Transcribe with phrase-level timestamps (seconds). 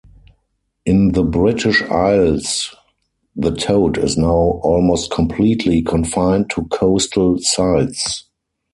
[0.83, 2.73] In the British Isles
[3.35, 8.25] the toad is now almost completely confined to coastal sites.